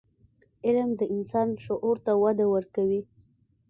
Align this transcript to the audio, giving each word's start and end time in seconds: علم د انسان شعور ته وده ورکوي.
علم 0.65 0.89
د 0.99 1.01
انسان 1.15 1.47
شعور 1.63 1.95
ته 2.05 2.11
وده 2.23 2.45
ورکوي. 2.53 3.01